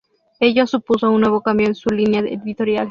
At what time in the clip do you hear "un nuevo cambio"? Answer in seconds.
1.11-1.67